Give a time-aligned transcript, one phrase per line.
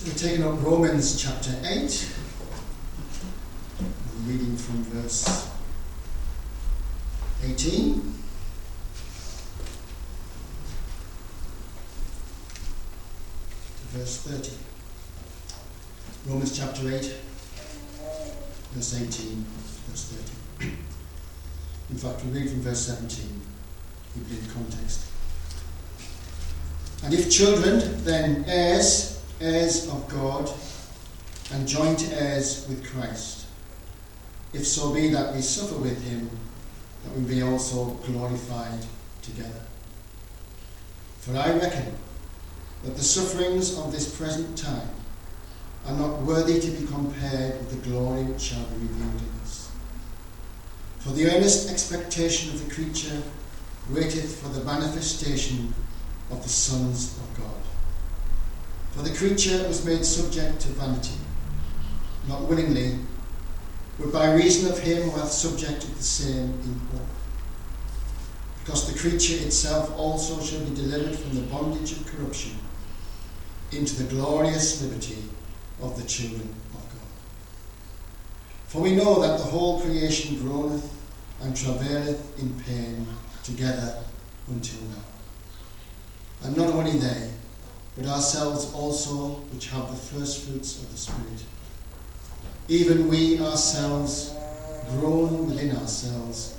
[0.00, 2.12] So we're taking up Romans chapter 8,
[4.24, 5.50] reading from verse
[7.44, 8.00] 18.
[13.76, 14.56] to Verse 30.
[16.30, 17.14] Romans chapter 8,
[18.72, 19.44] verse 18,
[19.86, 20.04] verse
[20.58, 20.76] 30.
[21.90, 23.42] In fact, we read from verse 17,
[24.14, 25.04] keep it in context.
[27.04, 30.50] And if children, then heirs, heirs of God,
[31.52, 33.46] and joint heirs with Christ,
[34.52, 36.30] if so be that we suffer with him,
[37.04, 38.84] that we be also glorified
[39.22, 39.62] together.
[41.20, 41.94] For I reckon
[42.84, 44.88] that the sufferings of this present time
[45.86, 49.70] are not worthy to be compared with the glory which shall be revealed in us.
[50.98, 53.22] For the earnest expectation of the creature
[53.90, 55.74] waiteth for the manifestation
[56.30, 57.56] of the sons of God.
[58.92, 61.14] For the creature was made subject to vanity,
[62.28, 62.98] not willingly,
[63.98, 67.06] but by reason of him who hath subjected the same in hope.
[68.64, 72.52] Because the creature itself also shall be delivered from the bondage of corruption
[73.72, 75.22] into the glorious liberty
[75.80, 77.08] of the children of God.
[78.66, 80.92] For we know that the whole creation groaneth
[81.40, 83.06] and travaileth in pain
[83.42, 84.02] together
[84.48, 85.04] until now.
[86.42, 87.30] And not only they,
[88.06, 91.44] ourselves also, which have the first fruits of the Spirit.
[92.68, 94.34] Even we ourselves
[94.90, 96.58] groan within ourselves,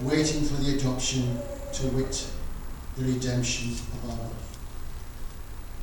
[0.00, 1.38] waiting for the adoption
[1.72, 2.26] to wit,
[2.96, 4.34] the redemption of our body.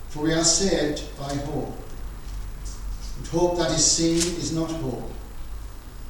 [0.09, 1.77] For we are saved by hope.
[3.19, 5.11] But hope that is seen is not hope.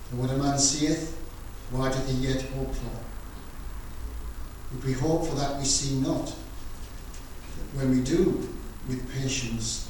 [0.10, 1.18] For what a man seeth,
[1.72, 2.92] why doth he yet hope for?
[4.78, 6.34] If we hope for that we see not.
[7.74, 8.50] When we do,
[8.88, 9.90] with patience,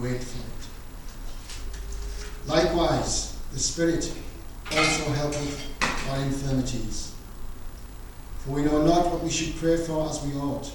[0.00, 0.60] wait for it.
[2.46, 4.12] Likewise, the Spirit
[4.72, 5.66] also helpeth
[6.08, 7.12] our infirmities.
[8.38, 10.70] For we know not what we should pray for as we ought.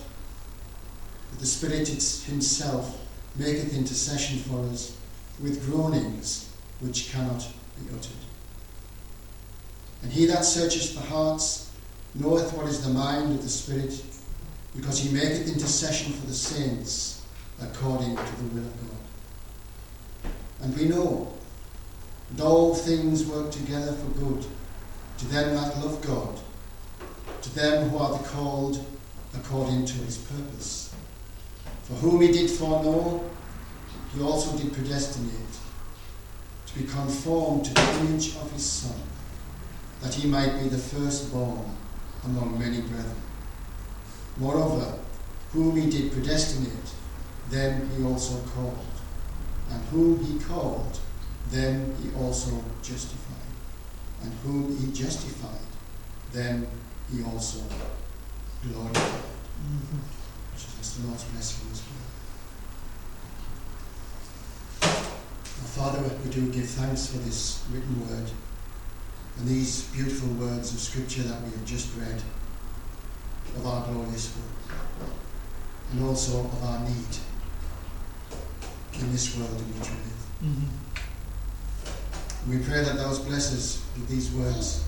[1.31, 3.01] But the Spirit Himself
[3.35, 4.95] maketh intercession for us
[5.41, 8.11] with groanings which cannot be uttered.
[10.03, 11.71] And he that searcheth the hearts
[12.13, 14.01] knoweth what is the mind of the Spirit,
[14.75, 17.25] because he maketh intercession for the saints
[17.61, 20.31] according to the will of God.
[20.61, 21.33] And we know
[22.31, 24.45] that all things work together for good
[25.17, 26.39] to them that love God,
[27.41, 28.85] to them who are the called
[29.33, 30.93] according to his purpose.
[31.83, 33.29] For whom he did foreknow,
[34.13, 35.31] he also did predestinate
[36.65, 38.99] to be conformed to the image of his Son,
[40.01, 41.63] that he might be the firstborn
[42.25, 43.21] among many brethren.
[44.37, 44.99] Moreover,
[45.51, 46.91] whom he did predestinate,
[47.49, 48.79] them he also called.
[49.71, 50.99] And whom he called,
[51.49, 53.35] them he also justified.
[54.21, 55.67] And whom he justified,
[56.31, 56.67] them
[57.11, 57.59] he also
[58.63, 59.23] glorified.
[59.61, 59.99] Mm-hmm.
[60.51, 62.05] Which is the Lord's blessing as well.
[65.75, 68.31] Father, we do give thanks for this written word
[69.37, 72.21] and these beautiful words of Scripture that we have just read
[73.57, 74.43] of our glorious hope
[75.91, 77.17] and also of our need
[78.99, 80.25] in this world in which we live.
[80.43, 80.69] Mm-hmm.
[82.51, 84.83] We pray that those bless us with these words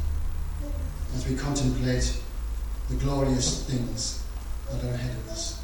[1.15, 2.21] as we contemplate
[2.89, 4.23] the glorious things
[4.71, 5.61] that are ahead of us.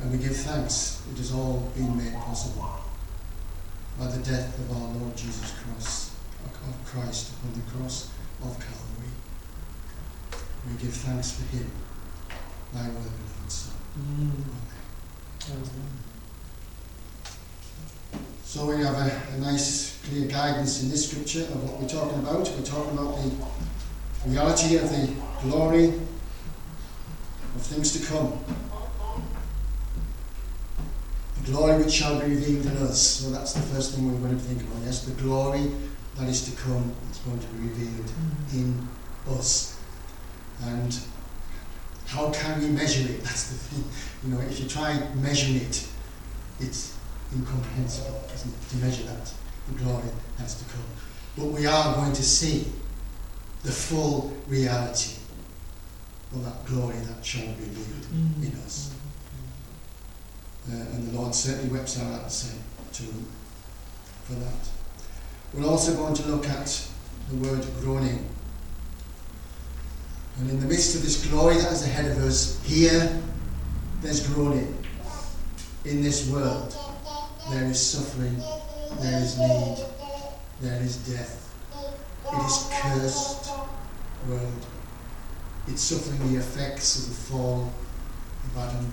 [0.00, 2.68] And we give thanks it has all been made possible
[3.98, 6.12] by the death of our Lord Jesus Christ
[6.68, 8.10] of Christ upon the cross
[8.42, 9.12] of Calvary.
[10.68, 11.70] We give thanks for him,
[12.72, 13.74] thy well beloved Son.
[13.98, 14.52] Mm.
[18.44, 22.18] So we have a, a, nice, clear guidance in this scripture of what we're talking
[22.18, 22.48] about.
[22.50, 25.12] We're talking about the reality of the
[25.42, 28.38] glory of things to come.
[31.42, 33.00] The glory which shall be revealed in us.
[33.00, 34.84] So that's the first thing we're going to think about.
[34.84, 35.72] Yes, the glory
[36.18, 38.52] that is to come is going to be revealed mm.
[38.52, 38.88] in
[39.28, 39.80] us.
[40.62, 40.96] And
[42.12, 43.24] how can we measure it?
[43.24, 43.84] That's the thing.
[44.22, 45.88] You know, if you try measuring it,
[46.60, 46.94] it's
[47.34, 48.68] incomprehensible, isn't it?
[48.68, 49.32] To measure that,
[49.68, 50.84] the glory has to come.
[51.38, 52.70] But we are going to see
[53.62, 55.16] the full reality
[56.34, 58.52] of that glory that shall be revealed mm.
[58.52, 58.94] in us.
[60.70, 62.54] Uh, and the Lord certainly wept our hearts
[62.92, 63.02] to
[64.24, 64.68] for that.
[65.54, 66.88] We're also going to look at
[67.30, 68.28] the word groaning.
[70.38, 73.20] And in the midst of this glory that is ahead of us, here
[74.00, 74.76] there's groaning
[75.84, 76.74] in this world.
[77.50, 78.36] there is suffering,
[79.00, 79.84] there is need,
[80.60, 81.54] there is death.
[81.74, 83.50] It is cursed
[84.28, 84.66] world.
[85.68, 87.72] It's suffering the effects of the fall
[88.44, 88.92] of Adam.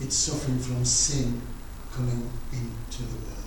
[0.00, 1.40] It's suffering from sin
[1.92, 3.38] coming into the world.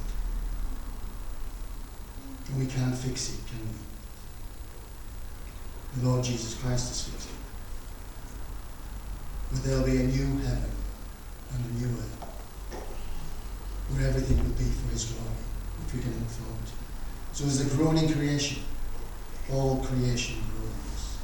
[2.47, 3.90] And we can't fix it, can we?
[5.95, 7.27] The Lord Jesus Christ is it.
[9.51, 10.71] But there'll be a new heaven
[11.53, 12.21] and a new earth
[13.89, 15.35] where everything will be for His glory,
[15.83, 16.71] which we can look forward to.
[17.33, 18.63] So as a groaning creation,
[19.51, 21.17] all creation groans.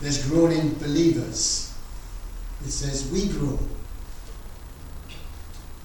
[0.00, 1.74] There's groaning believers.
[2.64, 3.68] It says we groan.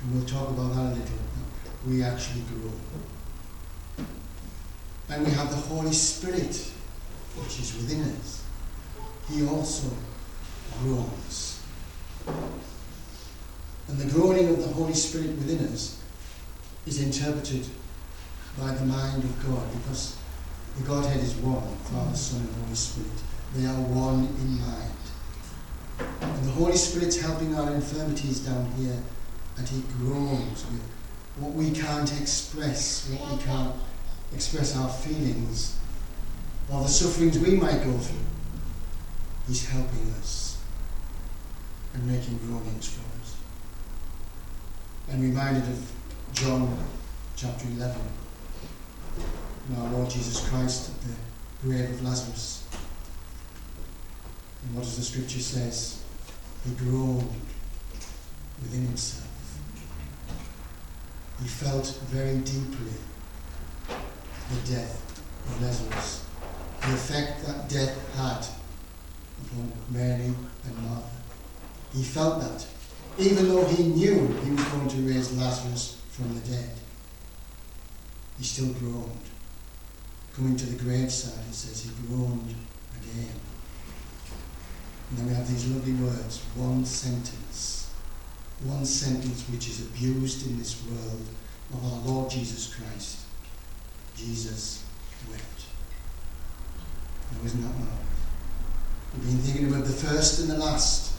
[0.02, 1.18] And we'll talk about that a little.
[1.88, 2.80] We actually groan.
[5.10, 6.72] And we have the Holy Spirit,
[7.36, 8.44] which is within us.
[9.30, 9.90] He also
[10.82, 11.64] groans.
[13.88, 16.00] And the groaning of the Holy Spirit within us
[16.86, 17.66] is interpreted
[18.58, 20.16] by the mind of God because
[20.78, 23.10] the Godhead is one Father, Son, and Holy Spirit.
[23.56, 24.94] They are one in mind.
[26.22, 28.98] And the Holy Spirit's helping our infirmities down here,
[29.58, 30.82] and He groans with
[31.38, 33.76] what we can't express, what we can't
[34.34, 35.78] express our feelings,
[36.72, 38.20] or the sufferings we might go through.
[39.48, 40.62] He's helping us
[41.94, 43.36] and making groanings for us.
[45.12, 45.92] I'm reminded of
[46.34, 46.78] John
[47.36, 48.00] chapter 11
[49.70, 52.68] and our Lord Jesus Christ at the grave of Lazarus.
[54.64, 56.04] And what does the scripture says?
[56.66, 57.30] He groaned
[58.62, 59.28] within himself.
[61.42, 62.92] He felt very deeply
[64.50, 66.26] the death of Lazarus,
[66.82, 68.46] the effect that death had
[69.46, 70.34] upon Mary
[70.66, 71.08] and Martha.
[71.94, 72.66] He felt that,
[73.18, 76.72] even though he knew he was going to raise Lazarus from the dead,
[78.38, 79.22] he still groaned.
[80.36, 82.56] Coming to the graveside, it says he groaned
[83.02, 83.36] again.
[85.10, 87.92] And then we have these lovely words, one sentence.
[88.64, 91.26] One sentence which is abused in this world
[91.74, 93.20] of our Lord Jesus Christ.
[94.20, 94.84] Jesus
[95.32, 95.64] wept.
[97.32, 98.00] Now isn't that marvelous?
[99.16, 101.16] We've been thinking about the first and the last.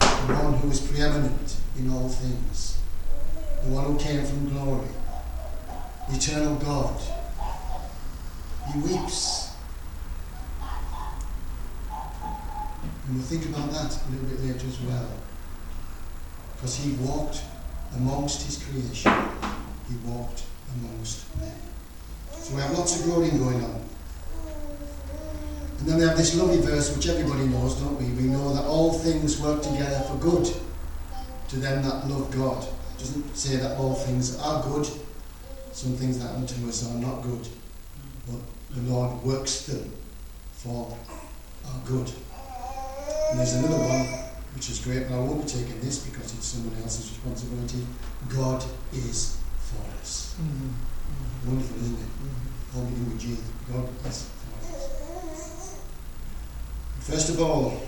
[0.00, 2.78] The one who is preeminent in all things.
[3.64, 4.88] The one who came from glory.
[6.08, 7.00] The eternal God
[8.72, 9.50] he weeps.
[13.06, 15.08] And we'll think about that a little bit later as well.
[16.54, 17.42] Because he walked
[17.94, 19.12] amongst his creation.
[19.88, 20.42] He walked
[20.74, 21.52] amongst them.
[22.32, 23.82] So we have lots of groaning going on.
[25.78, 28.06] And then we have this lovely verse which everybody knows, don't we?
[28.20, 30.52] We know that all things work together for good
[31.48, 32.64] to them that love God.
[32.64, 34.88] It doesn't say that all things are good.
[35.72, 37.46] Some things that happen to us are not good.
[38.26, 38.40] But
[38.74, 39.92] the Lord works them
[40.52, 40.96] for
[41.66, 42.10] our good.
[43.30, 44.06] And there's another one
[44.54, 47.86] which is great, but I won't be taking this because it's someone else's responsibility.
[48.28, 49.35] God is
[49.70, 50.36] for us.
[50.40, 51.48] Mm-hmm.
[51.48, 52.08] Wonderful, isn't it?
[52.76, 53.44] All beginning with Jesus.
[53.72, 55.80] God is for us.
[57.00, 57.82] First of all,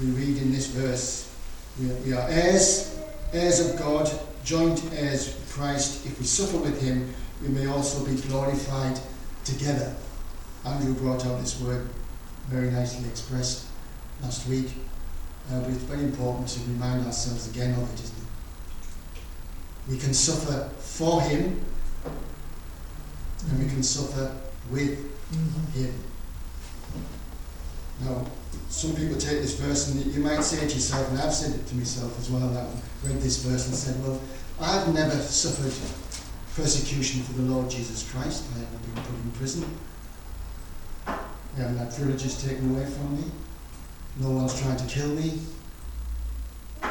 [0.00, 1.34] we read in this verse,
[1.80, 2.98] we are, we are heirs,
[3.32, 4.10] heirs of God,
[4.44, 6.04] joint heirs with Christ.
[6.06, 8.98] If we suffer with him, we may also be glorified
[9.44, 9.94] together.
[10.64, 11.88] Andrew brought out this word
[12.48, 13.66] very nicely expressed
[14.22, 14.72] last week,
[15.50, 18.23] uh, but it's very important to remind ourselves again of it, isn't it?
[19.88, 21.60] We can suffer for Him,
[23.50, 24.34] and we can suffer
[24.70, 25.84] with mm-hmm.
[25.84, 25.94] Him.
[28.02, 28.26] Now,
[28.68, 31.66] some people take this verse and you might say to yourself, and I've said it
[31.68, 34.20] to myself as well, I read this verse and said, well,
[34.60, 35.72] I've never suffered
[36.56, 38.44] persecution for the Lord Jesus Christ.
[38.54, 39.78] I haven't been put in prison.
[41.06, 41.16] I
[41.56, 43.24] haven't had privileges taken away from me.
[44.20, 45.40] No one's trying to kill me.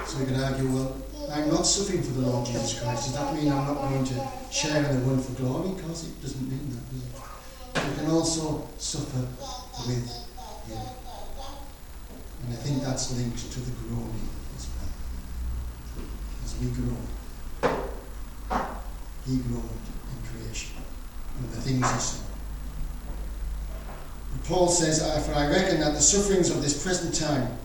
[0.06, 0.98] So you can argue, well,
[1.32, 3.06] I'm not suffering for the Lord Jesus Christ.
[3.06, 5.76] Does that mean I'm not going to share in the one for glory?
[5.76, 7.90] Because it doesn't mean that, does it?
[7.90, 9.28] You can also suffer
[9.88, 10.10] with
[10.68, 10.86] Him.
[12.44, 16.06] And I think that's linked to the groaning as well.
[16.44, 17.08] As we groan
[19.26, 20.76] he groaned in creation
[21.40, 22.24] and the things he saw.
[24.34, 27.58] And Paul says, For I reckon that the sufferings of this present time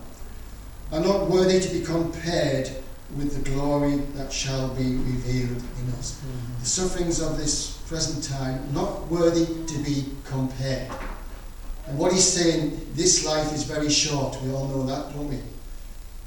[0.91, 2.69] are not worthy to be compared
[3.17, 6.19] with the glory that shall be revealed in us.
[6.19, 6.59] Mm-hmm.
[6.59, 10.91] The sufferings of this present time, not worthy to be compared.
[11.87, 14.39] And what he's saying, this life is very short.
[14.43, 15.39] We all know that, don't we?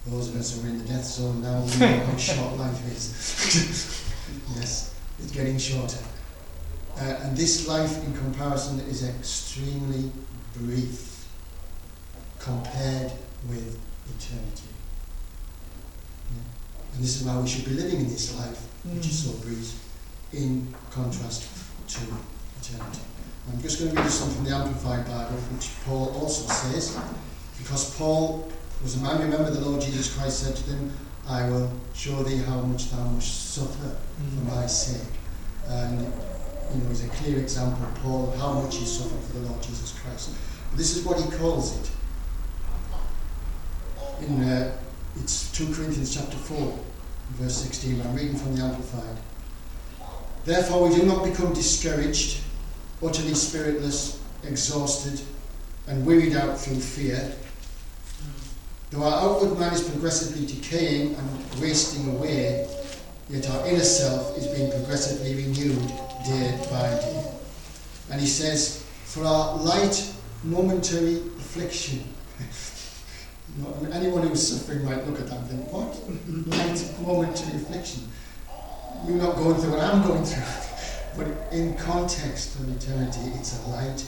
[0.06, 2.90] Those of us who are in the death zone now we know how short life
[2.90, 4.04] is.
[4.56, 6.02] yes, it's getting shorter.
[6.98, 10.10] Uh, and this life in comparison is extremely
[10.56, 11.28] brief
[12.40, 13.12] compared
[13.48, 13.78] with
[14.18, 14.71] eternity.
[16.92, 19.42] And this is why we should be living in this life, which is so mm.
[19.42, 19.72] brief,
[20.32, 21.48] in contrast
[21.88, 22.00] to
[22.60, 23.00] eternity.
[23.50, 26.98] I'm just going to read you something from the Amplified Bible, which Paul also says,
[27.58, 28.50] because Paul
[28.82, 30.92] was a man, remember the Lord Jesus Christ said to them,
[31.28, 34.48] I will show thee how much thou must suffer mm.
[34.48, 35.08] for my sake.
[35.68, 39.62] And you know, he's a clear example, Paul, how much he suffered for the Lord
[39.62, 40.30] Jesus Christ.
[40.70, 41.90] But this is what he calls it.
[44.26, 44.76] In uh,
[45.16, 46.78] it's 2 Corinthians chapter 4,
[47.32, 48.00] verse 16.
[48.00, 49.16] I'm reading from the Amplified.
[50.44, 52.40] Therefore, we do not become discouraged,
[53.02, 55.20] utterly spiritless, exhausted,
[55.86, 57.32] and wearied out through fear
[58.92, 62.68] Though our outward man is progressively decaying and wasting away,
[63.30, 65.88] yet our inner self is being progressively renewed
[66.26, 67.32] day by day.
[68.10, 70.12] And he says, For our light
[70.44, 72.04] momentary affliction.
[73.56, 75.94] You know, anyone who's suffering might look at that and think, What?
[76.56, 78.08] light momentary affliction.
[79.06, 80.42] You're not going through what I'm going through.
[81.16, 84.04] but in context of eternity, it's a light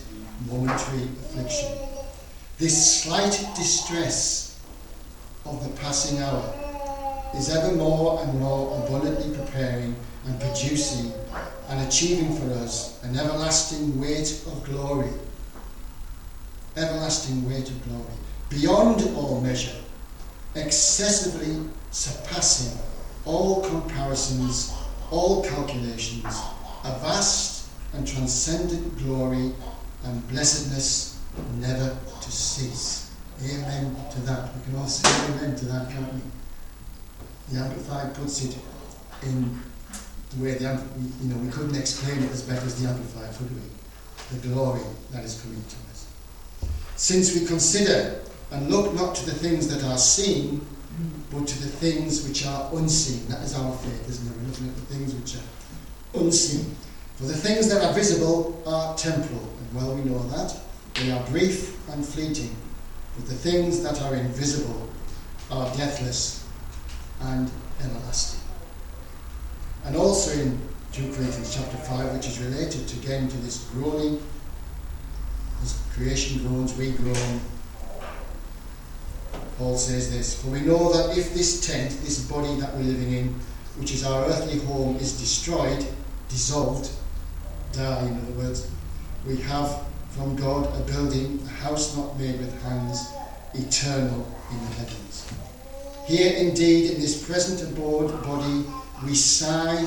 [0.51, 1.73] momentary affliction.
[2.59, 4.61] This slight distress
[5.45, 6.55] of the passing hour
[7.37, 9.97] is ever more and more abundantly preparing
[10.27, 11.13] and producing
[11.69, 15.11] and achieving for us an everlasting weight of glory.
[16.77, 18.05] Everlasting weight of glory.
[18.55, 19.77] Beyond all measure,
[20.55, 22.79] excessively surpassing
[23.25, 24.73] all comparisons,
[25.11, 26.25] all calculations,
[26.85, 29.53] a vast and transcendent glory
[30.05, 31.21] and blessedness
[31.59, 33.13] never to cease.
[33.43, 34.55] Amen to that.
[34.55, 36.21] We can all say amen to that, can't we?
[37.51, 38.57] The Amplified puts it
[39.23, 39.59] in
[40.37, 40.81] the way the
[41.23, 44.39] you know we couldn't explain it as better as the Amplified, could we?
[44.39, 46.07] The glory that is coming to us.
[46.97, 48.21] Since we consider
[48.51, 50.65] and look not to the things that are seen,
[51.31, 53.29] but to the things which are unseen.
[53.29, 54.37] That is our faith, isn't it?
[54.37, 56.77] We're looking at the things which are unseen.
[57.17, 60.57] For the things that are visible are temporal, and well we know that.
[60.95, 62.55] They are brief and fleeting
[63.17, 64.89] but the things that are invisible
[65.51, 66.47] are deathless
[67.21, 68.41] and everlasting.
[69.85, 70.59] And also in
[70.93, 74.21] 2 Corinthians chapter 5, which is related to, again to this groaning,
[75.63, 77.41] as creation groans, we groan.
[79.59, 83.13] Paul says this For we know that if this tent, this body that we're living
[83.13, 83.29] in,
[83.79, 85.85] which is our earthly home, is destroyed,
[86.29, 86.91] dissolved,
[87.73, 88.71] die, in other words,
[89.27, 93.09] we have from God a building, a house not made with hands,
[93.55, 95.27] eternal in the heavens.
[96.07, 98.65] Here indeed, in this present abode body,
[99.05, 99.87] we sigh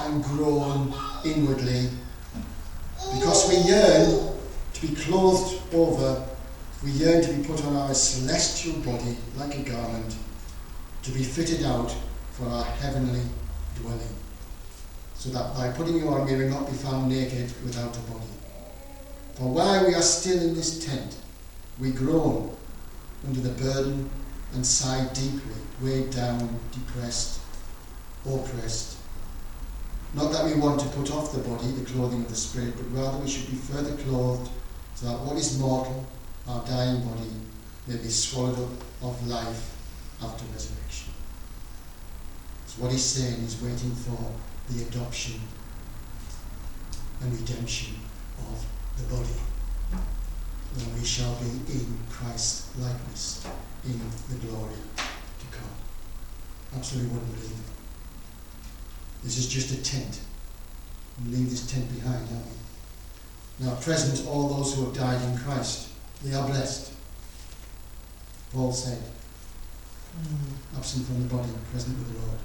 [0.00, 0.92] and groan
[1.24, 1.88] inwardly
[3.14, 4.32] because we yearn
[4.74, 6.26] to be clothed over,
[6.84, 10.14] we yearn to be put on our celestial body like a garment,
[11.02, 11.94] to be fitted out
[12.32, 13.22] for our heavenly
[13.76, 14.14] dwelling,
[15.14, 18.26] so that by putting you on we will not be found naked without a body.
[19.34, 21.16] For while we are still in this tent,
[21.80, 22.54] we groan
[23.26, 24.10] under the burden
[24.52, 25.40] and sigh deeply,
[25.80, 27.40] weighed down, depressed,
[28.26, 28.98] oppressed.
[30.12, 32.92] Not that we want to put off the body, the clothing of the spirit, but
[32.92, 34.50] rather we should be further clothed
[34.94, 36.06] so that what is mortal,
[36.48, 37.30] our dying body,
[37.86, 38.70] may be swallowed up
[39.02, 39.76] of life
[40.22, 41.12] after resurrection.
[42.66, 44.32] So what he's saying is waiting for
[44.70, 45.40] the adoption
[47.20, 47.94] and redemption
[48.38, 49.38] of the body.
[50.76, 53.46] When we shall be in Christ's likeness,
[53.86, 55.68] in the glory to come.
[56.74, 57.50] Absolutely wouldn't it.
[59.22, 60.20] This is just a tent.
[61.22, 63.66] We leave this tent behind, aren't we?
[63.66, 65.90] Now, present, all those who have died in Christ,
[66.24, 66.92] they are blessed.
[68.52, 68.98] Paul said,
[70.18, 70.76] mm.
[70.76, 72.38] absent from the body, present with the Lord,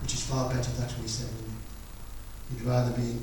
[0.00, 1.28] which is far better, that's what he said,
[2.50, 3.18] He'd rather be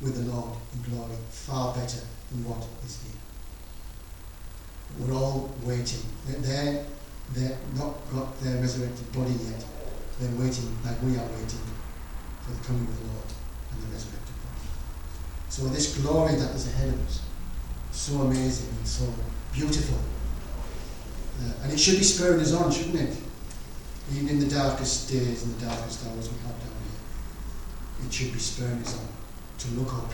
[0.00, 1.98] with the Lord in glory, far better
[2.30, 3.18] than what is here.
[4.98, 6.00] We're all waiting.
[6.26, 6.84] They're,
[7.34, 9.64] they're not got their resurrected body yet.
[10.20, 11.66] They're waiting like we are waiting
[12.42, 13.30] for the coming of the Lord
[13.72, 14.68] and the resurrected body.
[15.48, 17.22] So this glory that is ahead of us,
[17.90, 19.12] so amazing and so
[19.52, 19.98] beautiful.
[21.40, 23.16] Uh, and it should be spurring us on, shouldn't it?
[24.14, 28.32] Even in the darkest days and the darkest hours we have down here, it should
[28.32, 29.06] be spurring us on
[29.58, 30.10] to look up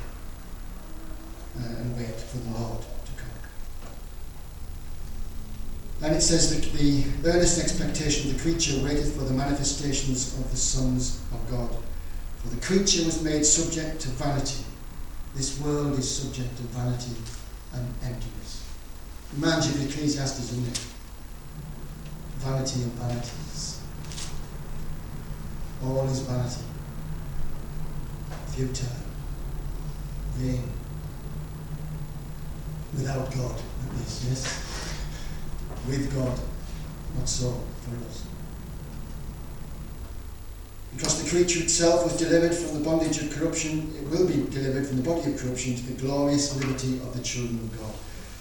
[1.60, 3.28] uh, and wait for the Lord to come.
[6.02, 10.50] And it says that the earnest expectation of the creature waited for the manifestations of
[10.50, 11.70] the sons of God.
[12.38, 14.64] For the creature was made subject to vanity.
[15.34, 17.14] This world is subject to vanity
[17.74, 18.66] and emptiness.
[19.36, 20.78] Of Ecclesiastes, doesn't it?
[22.38, 23.80] Vanity and vanities.
[25.82, 26.62] All is vanity.
[28.48, 28.88] Futile.
[30.34, 30.62] Vain.
[32.94, 34.94] Without God, at least, yes?
[35.88, 36.38] With God,
[37.18, 38.24] not so for us.
[40.96, 44.86] Because the creature itself was delivered from the bondage of corruption, it will be delivered
[44.86, 47.92] from the body of corruption to the glorious liberty of the children of God.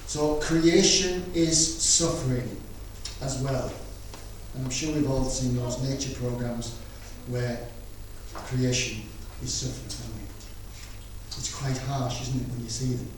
[0.05, 2.57] So creation is suffering
[3.21, 3.71] as well.
[4.53, 6.77] And I'm sure we've all seen those nature programs
[7.27, 7.67] where
[8.33, 9.03] creation
[9.41, 10.27] is suffering?
[11.37, 13.09] It's quite harsh, isn't it, when you see them?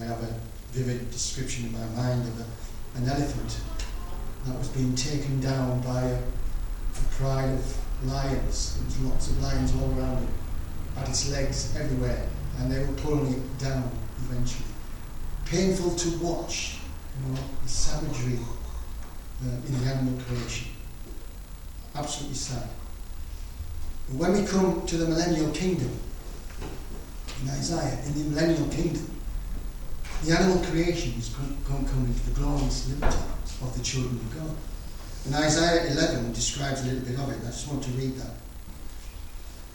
[0.00, 0.34] I have a
[0.72, 3.60] vivid description in my mind of a, an elephant
[4.46, 8.76] that was being taken down by a, a pride of lions.
[8.76, 10.30] There was lots of lions all around it,
[10.98, 12.26] at its legs everywhere,
[12.58, 14.68] and they were pulling it down eventually.
[15.46, 16.78] Painful to watch,
[17.18, 18.38] you know, the savagery
[19.42, 20.68] uh, in the animal creation.
[21.94, 22.68] Absolutely sad.
[24.08, 25.90] But when we come to the millennial kingdom,
[27.42, 29.10] in Isaiah, in the millennial kingdom,
[30.24, 33.16] the animal creation is going to come into the glorious liberty
[33.62, 34.56] of the children of God.
[35.26, 37.38] And Isaiah 11 describes a little bit of it.
[37.42, 38.34] I just want to read that.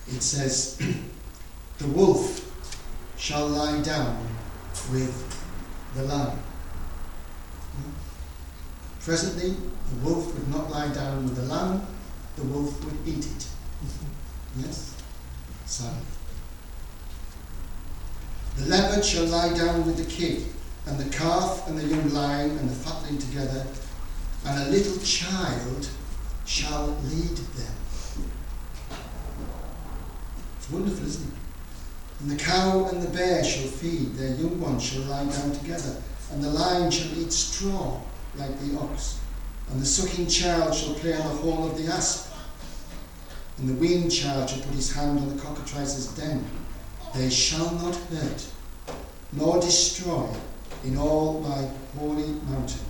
[0.07, 0.79] It says,
[1.77, 2.51] The wolf
[3.17, 4.17] shall lie down
[4.91, 5.13] with
[5.95, 6.37] the lamb.
[6.37, 7.91] Hmm?
[9.01, 11.85] Presently, the wolf would not lie down with the lamb,
[12.37, 13.47] the wolf would eat it.
[14.57, 14.95] Yes?
[15.65, 15.93] Son.
[18.55, 20.45] The leopard shall lie down with the kid,
[20.85, 23.67] and the calf and the young lion and the fatling together,
[24.45, 25.89] and a little child
[26.45, 27.75] shall lead them.
[30.57, 31.33] It's wonderful, isn't it?
[32.21, 36.01] And the cow and the bear shall feed, their young ones shall lie down together,
[36.31, 37.99] and the lion shall eat straw
[38.35, 39.19] like the ox,
[39.71, 42.31] and the sucking child shall play on the horn of the asp,
[43.57, 46.45] and the weaned child shall put his hand on the cockatrice's den.
[47.15, 48.47] They shall not hurt,
[49.31, 50.27] nor destroy
[50.83, 52.85] in all my holy mountain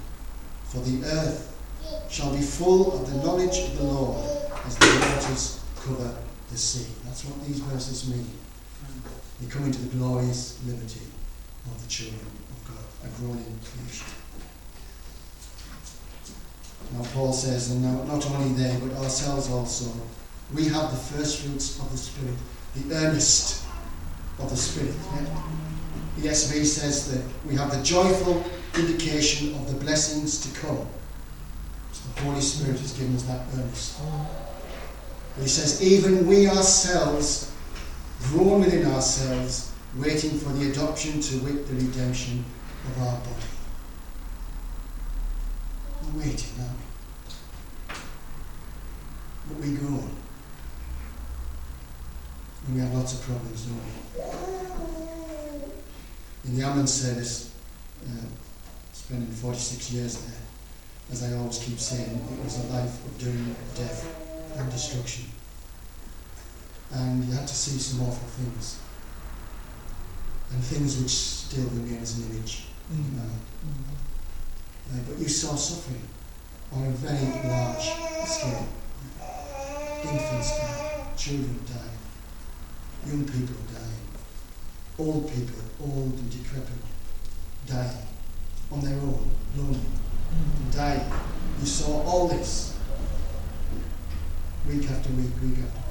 [0.76, 1.56] for the earth
[2.10, 4.18] shall be full of the knowledge of the Lord
[4.66, 6.14] as the waters cover
[6.52, 6.88] the sea.
[7.06, 8.30] That's what these verses mean.
[9.40, 11.02] They come into the glorious liberty
[11.66, 14.08] of the children of God, a growing creation.
[16.94, 19.92] Now Paul says, and not only they, but ourselves also,
[20.54, 22.36] we have the first fruits of the Spirit,
[22.76, 23.66] the earnest
[24.40, 24.96] of the Spirit.
[25.16, 25.26] Yeah?
[26.18, 28.44] The ESV says that we have the joyful
[28.78, 30.88] indication of the blessings to come.
[31.92, 34.00] So the Holy Spirit has given us that earnest.
[35.36, 37.52] But he says, even we ourselves,
[38.30, 42.46] groan within ourselves, waiting for the adoption to wit the redemption
[42.86, 43.50] of our body.
[46.04, 46.86] We're waiting, aren't we?
[49.48, 49.68] But we.
[52.68, 53.82] And we have lots of problems, don't we?
[56.50, 57.54] In the ambulance service,
[58.06, 58.26] uh,
[58.96, 60.42] spending 46 years there,
[61.12, 64.08] as I always keep saying, it was a life of doom, death,
[64.58, 65.26] and destruction.
[66.94, 68.80] And you had to see some awful things.
[70.50, 72.68] And things which still remain as an image.
[72.92, 73.20] Mm-hmm.
[73.20, 76.08] Uh, but you saw suffering
[76.72, 77.84] on a very large
[78.30, 78.68] scale.
[80.04, 84.08] Infants died, children died, young people dying,
[84.98, 86.82] old people, old and decrepit,
[87.68, 88.08] dying
[88.72, 90.72] on their own, lonely, mm-hmm.
[90.72, 91.12] dying.
[91.60, 92.78] You saw all this
[94.68, 95.86] week after week, week after week.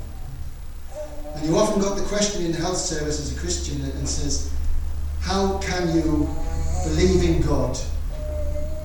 [1.36, 4.52] And you often got the question in the health service as a Christian and says,
[5.20, 6.28] How can you
[6.84, 7.76] believe in God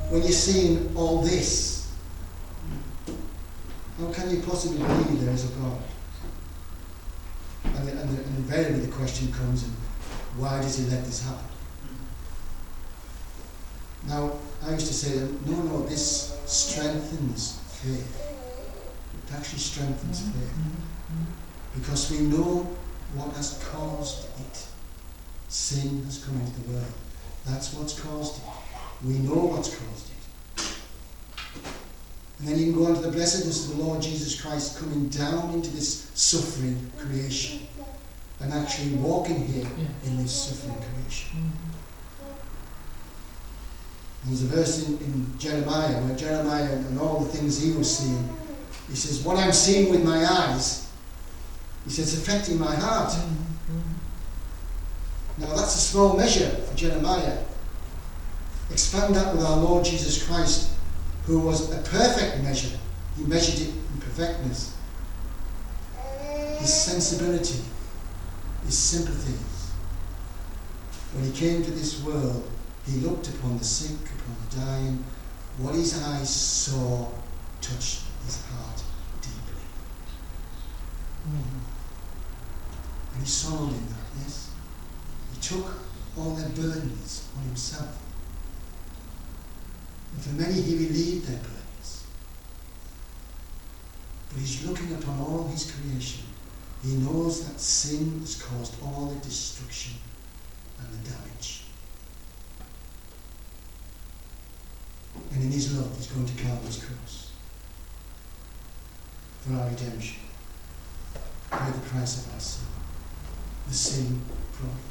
[0.09, 1.91] when you're seeing all this?
[3.99, 5.77] How can you possibly believe there is a God?
[7.65, 9.65] And, the, and, the, and invariably the question comes,
[10.37, 11.45] why does he let this happen?
[14.07, 14.31] Now,
[14.65, 18.35] I used to say that no, no, this strengthens faith.
[19.27, 20.39] It actually strengthens mm-hmm.
[20.39, 20.51] faith.
[20.51, 21.79] Mm-hmm.
[21.79, 22.67] Because we know
[23.13, 24.67] what has caused it.
[25.47, 26.93] Sin has come into the world.
[27.45, 28.49] That's what's caused it.
[29.05, 30.19] We know what's caused it.
[32.39, 35.09] And then you can go on to the blessedness of the Lord Jesus Christ coming
[35.09, 37.67] down into this suffering creation
[38.39, 39.67] and actually walking here
[40.05, 41.51] in this suffering creation.
[44.21, 44.29] Mm-hmm.
[44.29, 48.29] There's a verse in, in Jeremiah where Jeremiah and all the things he was seeing,
[48.89, 50.91] he says, What I'm seeing with my eyes,
[51.85, 53.13] he says, affecting my heart.
[55.37, 57.37] Now that's a small measure for Jeremiah.
[58.71, 60.73] Expand that with our Lord Jesus Christ,
[61.25, 62.77] who was a perfect measure.
[63.17, 64.75] He measured it in perfectness.
[66.57, 67.59] His sensibility,
[68.65, 69.71] his sympathies.
[71.13, 72.49] When he came to this world,
[72.89, 75.03] he looked upon the sick, upon the dying.
[75.57, 77.07] What his eyes saw
[77.61, 78.81] touched his heart
[79.21, 79.61] deeply.
[81.27, 81.59] Mm-hmm.
[83.13, 84.51] And he sorrowed in that, yes?
[85.33, 85.73] He took
[86.17, 87.97] all their burdens on himself.
[90.13, 92.05] And for many, he relieved their burdens.
[94.29, 96.23] But he's looking upon all his creation.
[96.83, 99.93] He knows that sin has caused all the destruction
[100.79, 101.65] and the damage.
[105.31, 107.31] And in his love, he's going to Calvary's cross
[109.41, 110.21] for our redemption.
[111.51, 112.67] Pay the price of our sin.
[113.67, 114.21] The sin
[114.53, 114.89] price.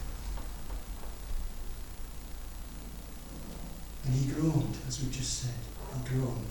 [4.05, 5.55] And he groaned, as we just said,
[5.95, 6.51] he groaned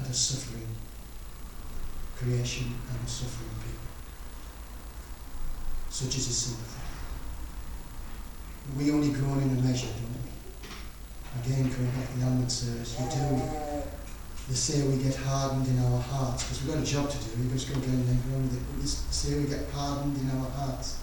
[0.00, 0.68] at a suffering
[2.16, 3.88] creation and a suffering people.
[5.88, 6.82] Such is his sympathy.
[8.76, 10.17] We only groan in a measure, don't we?
[11.44, 13.42] Again, coming back to the ambulance service, we do.
[14.48, 17.30] They say we get hardened in our hearts because we've got a job to do.
[17.38, 18.62] We've just got to go and go with it.
[18.80, 21.00] But say we get hardened in our hearts.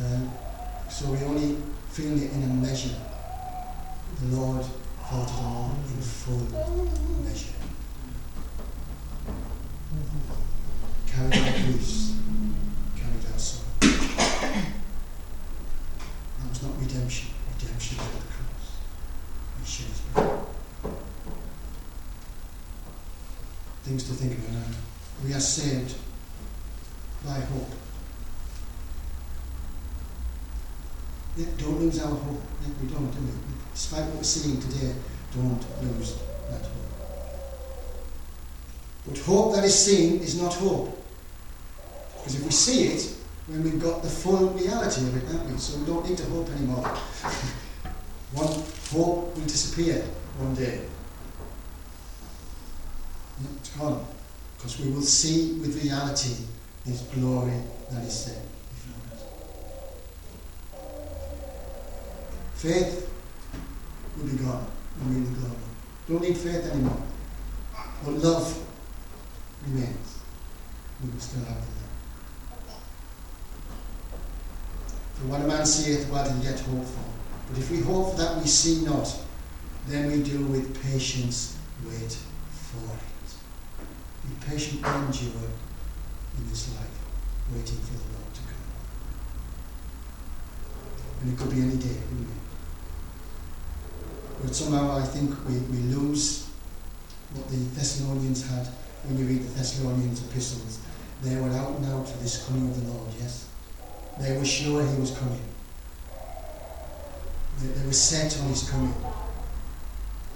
[0.00, 0.30] Um,
[0.88, 1.56] so we only
[1.90, 2.96] feel it in a measure.
[4.20, 4.64] The Lord
[5.10, 6.40] felt it all in full
[7.22, 7.54] measure.
[11.06, 12.14] Carried our griefs,
[12.96, 13.64] carried our sorrow.
[16.38, 17.28] That was not redemption.
[17.60, 18.66] Redemption was the cross.
[19.60, 20.46] He shed his blood.
[23.98, 24.76] Things to think about now.
[25.24, 25.96] We are saved
[27.24, 27.70] by hope.
[31.58, 32.40] Don't lose our hope.
[32.80, 33.32] We don't, do we?
[33.74, 34.94] Despite what we're seeing today,
[35.34, 36.16] don't lose
[36.48, 36.70] that hope.
[39.08, 40.96] But hope that is seen is not hope.
[42.18, 43.16] Because if we see it,
[43.48, 45.58] then we've got the full reality of it, haven't we?
[45.58, 46.86] So we don't need to hope anymore.
[48.32, 48.46] one
[48.92, 50.04] hope will disappear
[50.38, 50.82] one day.
[53.60, 54.06] It's gone.
[54.56, 56.34] Because we will see with reality
[56.84, 58.42] his glory that is there.
[62.54, 63.08] Faith
[64.16, 64.66] will be gone
[64.98, 65.54] when we the glory.
[66.08, 67.02] Don't need faith anymore.
[68.04, 68.66] But love
[69.64, 70.18] remains.
[71.02, 72.82] We will still have the love.
[75.14, 77.04] For what a man seeth, what he yet hope for.
[77.48, 79.16] But if we hope that we see not,
[79.86, 82.12] then we do with patience wait
[82.52, 83.07] for it.
[84.28, 85.48] Be patient and endure
[86.36, 86.98] in this life,
[87.52, 88.66] waiting for the Lord to come.
[91.22, 92.38] And it could be any day, couldn't it?
[94.42, 96.48] But somehow I think we, we lose
[97.32, 98.66] what the Thessalonians had
[99.04, 100.80] when you read the Thessalonians epistles.
[101.22, 103.48] They were out and out for this coming of the Lord, yes?
[104.20, 105.42] They were sure he was coming.
[107.58, 108.94] They, they were set on his coming.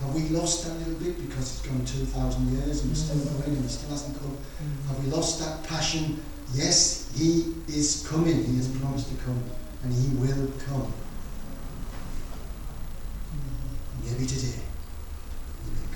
[0.03, 3.41] Have we lost that little bit because it's gone 2,000 years and we're still mm.
[3.41, 4.37] going and it still hasn't come?
[4.37, 4.89] Mm.
[4.89, 6.21] Have we lost that passion?
[6.53, 8.45] Yes, he is coming.
[8.45, 9.41] He has promised to come
[9.85, 10.93] and he will come.
[13.31, 14.11] Mm.
[14.11, 14.59] Maybe today.
[15.65, 15.87] He may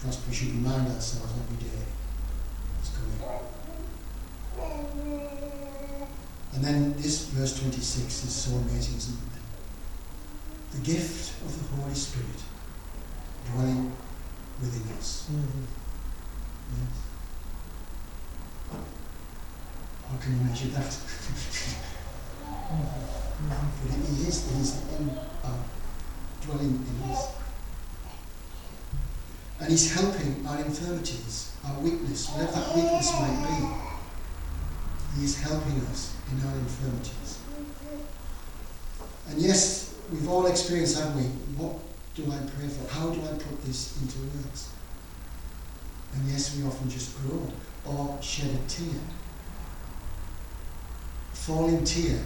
[0.00, 0.14] come.
[0.28, 1.82] We should remind ourselves every day
[2.78, 3.18] he's coming.
[6.54, 9.35] And then this verse 26 is so amazing, isn't it?
[10.76, 12.42] The gift of the Holy Spirit
[13.50, 13.92] dwelling
[14.60, 15.28] within us.
[15.32, 15.64] Mm-hmm.
[16.76, 16.96] Yes.
[20.10, 20.90] How can you measure that?
[22.52, 23.16] mm-hmm.
[23.82, 25.10] But he is, he is in,
[25.44, 25.62] uh,
[26.42, 27.20] dwelling in us.
[29.60, 33.56] And he's helping our infirmities, our weakness, whatever that weakness might be.
[35.18, 37.38] He is helping us in our infirmities.
[39.28, 41.24] And yes, we've all experienced, haven't we?
[41.62, 41.76] What
[42.14, 42.88] do I pray for?
[42.92, 44.70] How do I put this into words?
[46.14, 47.52] And yes, we often just groan
[47.84, 49.00] or shed a tear.
[51.32, 52.20] Falling tear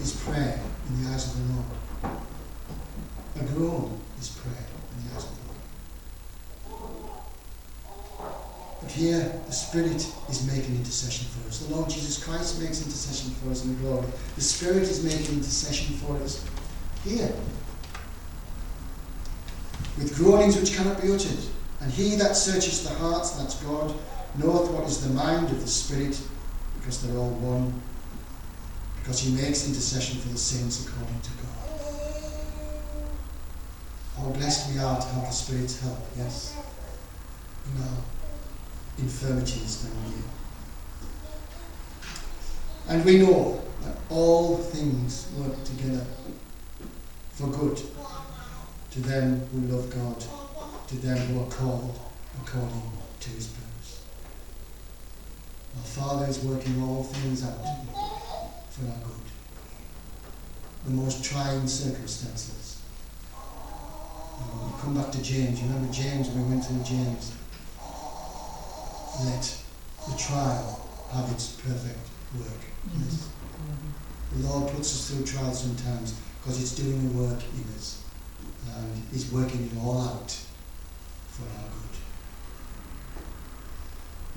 [0.00, 1.66] is prayer in the eyes of the Lord.
[3.36, 5.39] A groan is prayer in the eyes of the Lord.
[8.82, 11.58] But here, the Spirit is making intercession for us.
[11.58, 14.06] The Lord Jesus Christ makes intercession for us in the glory.
[14.36, 16.44] The Spirit is making intercession for us.
[17.04, 17.32] here.
[19.98, 21.38] With groanings which cannot be uttered.
[21.80, 23.94] And he that searches the hearts, that's God,
[24.38, 26.20] knoweth what is the mind of the Spirit,
[26.78, 27.80] because they're all one,
[28.98, 31.46] because he makes intercession for the saints according to God.
[34.18, 36.54] How blessed we are to have the Spirit's help, yes,
[37.78, 38.19] our
[38.98, 40.22] infirmities down here.
[42.88, 46.04] And we know that all things work together
[47.30, 47.80] for good
[48.90, 50.24] to them who love God,
[50.88, 51.98] to them who are called
[52.42, 52.82] according
[53.20, 54.02] to his purpose.
[55.76, 57.64] Our Father is working all things out
[58.70, 59.14] for our good.
[60.86, 62.82] The most trying circumstances.
[64.38, 65.60] we come back to James.
[65.60, 67.32] You remember James, when we went through James.
[69.24, 69.56] Let
[70.08, 71.98] the trial have its perfect
[72.38, 72.60] work.
[72.96, 73.28] Yes.
[74.32, 78.02] The Lord puts us through trials sometimes because it's doing the work in us.
[78.76, 80.30] And He's working it all out
[81.28, 81.96] for our good.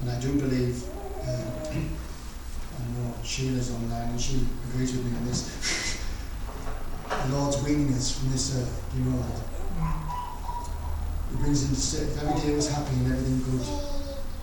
[0.01, 0.83] And I do believe,
[1.21, 5.97] uh, I know Sheila's online and she agrees with me on this.
[7.27, 9.53] the Lord's weaning us from this earth, you know that.
[11.29, 13.92] He brings into if every day was happy and everything good,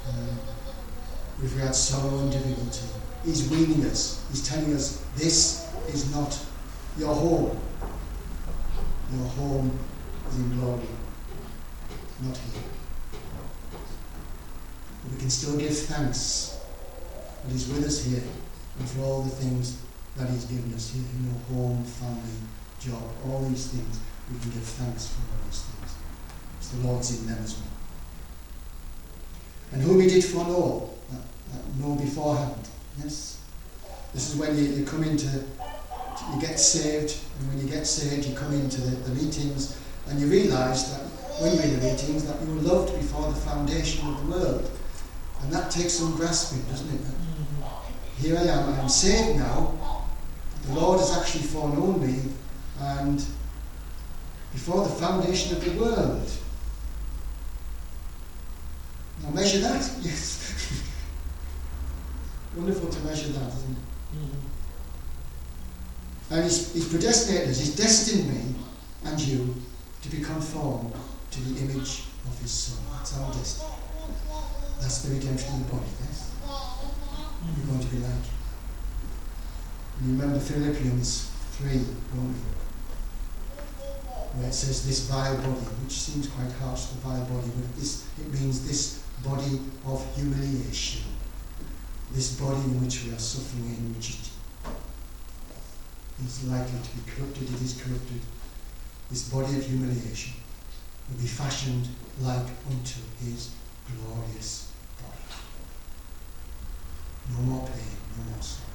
[0.09, 0.35] uh,
[1.43, 2.87] we had sorrow and difficulty,
[3.25, 4.25] He's weaning us.
[4.31, 6.39] He's telling us this is not
[6.99, 7.59] your home.
[9.13, 9.79] Your home
[10.29, 10.87] is in glory,
[12.23, 12.63] not here.
[15.03, 16.61] But we can still give thanks
[17.45, 18.23] that He's with us here
[18.79, 19.83] and for all the things
[20.17, 22.41] that He's given us here in your home, family,
[22.79, 24.01] job, all these things.
[24.33, 25.95] We can give thanks for all these things.
[26.59, 27.70] It's the Lord's in them as well.
[29.73, 32.61] And whom He did foreknow, that, that know beforehand
[33.03, 33.41] Yes?
[34.13, 38.27] This is when you, you come into, you get saved, and when you get saved,
[38.27, 41.01] you come into the, the meetings, and you realise that
[41.41, 44.71] when you're in the meetings, that you were loved before the foundation of the world.
[45.43, 47.01] And that takes some grasping, doesn't it?
[47.01, 48.23] Mm-hmm.
[48.23, 50.05] Here I am, I'm saved now.
[50.67, 52.23] The Lord has actually foreknown me,
[52.81, 53.25] and
[54.53, 56.31] before the foundation of the world.
[59.35, 60.83] Measure that, yes.
[62.57, 63.79] Wonderful to measure that, isn't it?
[64.17, 64.51] Mm-hmm.
[66.35, 68.55] And he's, he's predestinated us, he's destined me
[69.05, 69.55] and you
[70.03, 70.93] to be conformed
[71.31, 72.79] to the image of his Son.
[72.93, 73.71] That's our destiny.
[74.81, 76.31] That's the redemption of the body, yes?
[76.47, 78.39] We're going to be like him.
[80.03, 81.69] You remember Philippians 3,
[82.17, 82.43] won't you?
[84.35, 88.07] Where it says this vile body, which seems quite harsh, the vile body, but this,
[88.19, 91.03] it means this body of humiliation
[92.13, 94.19] this body in which we are suffering in, which
[96.25, 98.21] is likely to be corrupted, it is corrupted.
[99.11, 100.35] This body of humiliation
[101.09, 101.89] will be fashioned
[102.21, 103.55] like unto his
[103.87, 105.23] glorious body.
[107.33, 108.67] No more pain, no more sorrow.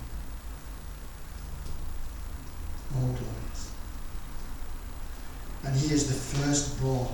[2.95, 3.71] All glorious.
[5.65, 7.09] And he is the firstborn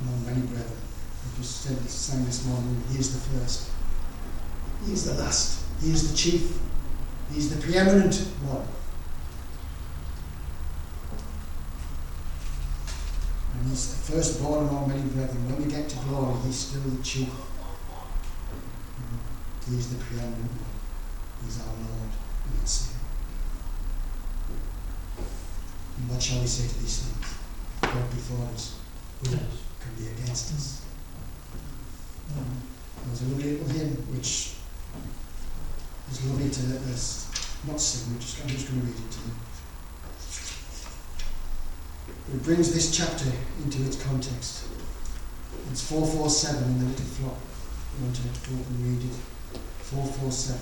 [0.00, 0.86] among many brethren.
[1.26, 3.70] I just said this, sang this morning, he is the first.
[4.84, 5.64] He is the last.
[5.80, 6.58] He is the chief.
[7.32, 8.66] He's the preeminent one.
[13.58, 15.48] And he's the firstborn among many brethren.
[15.50, 17.28] When we get to glory, he's still the chief.
[19.68, 20.76] He's the preeminent one.
[21.44, 22.10] He's our Lord
[22.44, 23.00] and our Savior.
[25.98, 27.34] And what shall we say to these things?
[27.82, 28.78] God before us,
[29.24, 29.40] who yes.
[29.80, 30.85] can be against us?
[32.32, 33.06] Mm-hmm.
[33.06, 34.54] There's a lovely little hymn which
[36.10, 37.26] is lovely to this
[37.66, 39.34] not sing, I'm just, I'm just going to read it to you.
[42.34, 43.30] It brings this chapter
[43.64, 44.66] into its context.
[45.70, 47.34] It's 447 in the little flock.
[47.34, 49.16] I want to open and read it.
[49.82, 50.60] 447.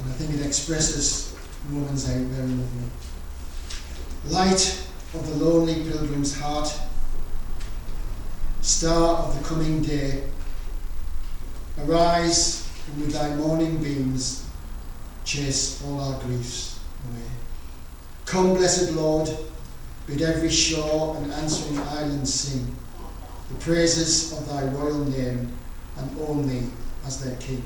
[0.00, 1.36] And I think it expresses
[1.68, 2.90] Romans 8 very lovely.
[4.26, 6.72] Light of the lonely pilgrim's heart,
[8.68, 10.22] star of the coming day,
[11.80, 14.46] Arise, and with thy morning beams
[15.24, 16.78] chase all our griefs
[17.08, 17.24] away.
[18.26, 19.30] Come, blessed Lord,
[20.06, 22.76] bid every shore and answering island sing
[23.48, 25.50] the praises of thy royal name
[25.96, 26.64] and only
[27.06, 27.64] as their King.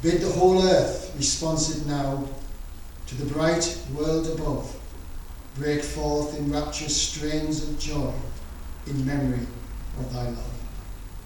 [0.00, 2.26] Bid the whole earth, responsive now
[3.06, 4.74] to the bright world above,
[5.56, 8.12] break forth in rapturous strains of joy
[8.86, 9.46] in memory
[9.98, 10.60] of thy love.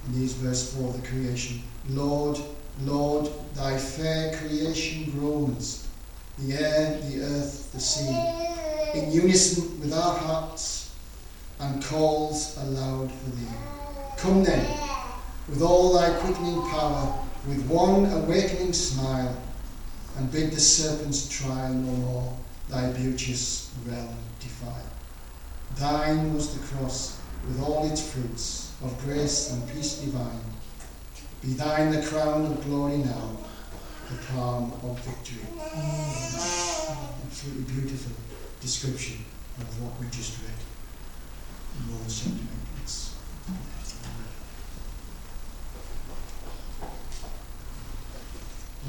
[0.06, 1.62] In these verse 4, of the creation.
[1.90, 2.38] Lord,
[2.82, 5.88] Lord, thy fair creation groans
[6.38, 8.16] the air, the earth, the sea,
[8.94, 10.94] in unison with our hearts,
[11.58, 13.48] and calls aloud for thee.
[14.16, 14.64] Come then,
[15.48, 19.36] with all thy quickening power, with one awakening smile,
[20.16, 24.84] and bid the serpent's trial no more thy beauteous realm defile.
[25.76, 30.40] Thine was the cross with all its fruits of grace and peace divine.
[31.42, 33.36] Be thine the crown of glory now,
[34.10, 35.46] the palm of victory.
[37.26, 38.12] Absolutely beautiful
[38.60, 39.24] description
[39.58, 40.58] of what we just read
[41.78, 42.48] in Romans chapter 8.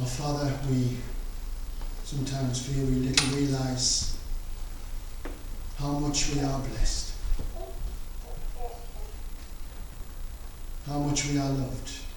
[0.01, 0.97] Our Father, we
[2.03, 4.17] sometimes feel we little realise
[5.77, 7.08] how much we are blessed,
[10.89, 12.08] how much we are loved